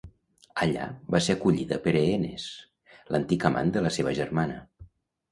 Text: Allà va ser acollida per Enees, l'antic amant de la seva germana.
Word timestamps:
Allà 0.65 0.85
va 1.15 1.19
ser 1.25 1.33
acollida 1.35 1.77
per 1.83 1.93
Enees, 1.99 2.45
l'antic 3.15 3.45
amant 3.51 3.69
de 3.75 3.83
la 3.89 3.93
seva 3.99 4.15
germana. 4.21 4.57